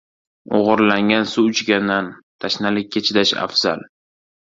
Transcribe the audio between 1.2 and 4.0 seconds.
suv ichgandan tashnalikka chidash afzal.